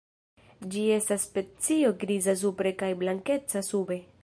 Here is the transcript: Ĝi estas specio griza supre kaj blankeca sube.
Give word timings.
Ĝi 0.75 0.85
estas 0.93 1.25
specio 1.27 1.93
griza 2.05 2.37
supre 2.45 2.73
kaj 2.83 2.91
blankeca 3.05 3.65
sube. 3.71 4.03